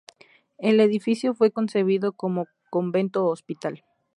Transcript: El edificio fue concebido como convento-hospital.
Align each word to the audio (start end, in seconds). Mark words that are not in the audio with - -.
El 0.57 0.79
edificio 0.79 1.35
fue 1.35 1.51
concebido 1.51 2.11
como 2.13 2.47
convento-hospital. 2.71 3.83